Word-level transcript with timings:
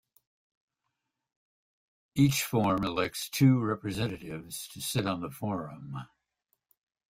Each 2.15 2.41
form 2.41 2.83
elects 2.83 3.29
two 3.29 3.59
representatives 3.63 4.67
to 4.69 4.81
sit 4.81 5.05
on 5.05 5.21
the 5.21 5.29
forum. 5.29 5.95